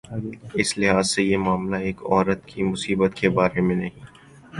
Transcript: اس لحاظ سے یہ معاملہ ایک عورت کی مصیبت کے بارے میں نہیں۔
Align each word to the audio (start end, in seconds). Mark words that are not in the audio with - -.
اس 0.53 0.77
لحاظ 0.77 1.09
سے 1.11 1.23
یہ 1.23 1.37
معاملہ 1.37 1.75
ایک 1.75 2.01
عورت 2.05 2.45
کی 2.45 2.63
مصیبت 2.63 3.13
کے 3.15 3.29
بارے 3.29 3.61
میں 3.61 3.75
نہیں۔ 3.75 3.99